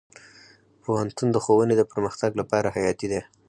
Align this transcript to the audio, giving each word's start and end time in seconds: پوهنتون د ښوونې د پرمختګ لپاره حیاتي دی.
پوهنتون 0.83 1.27
د 1.31 1.37
ښوونې 1.43 1.75
د 1.77 1.83
پرمختګ 1.91 2.31
لپاره 2.41 2.67
حیاتي 2.75 3.07
دی. 3.11 3.21